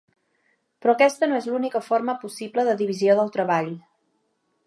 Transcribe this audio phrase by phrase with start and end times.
[0.85, 3.73] Però aquesta no és l'única forma possible de divisió del treball.